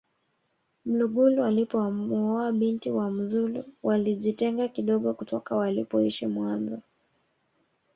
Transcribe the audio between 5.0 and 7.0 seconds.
kutoka walipoishi mwanzo